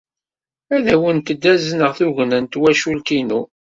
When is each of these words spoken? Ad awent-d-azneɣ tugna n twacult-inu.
Ad 0.75 0.85
awent-d-azneɣ 0.93 1.91
tugna 1.99 2.39
n 2.43 2.45
twacult-inu. 2.45 3.41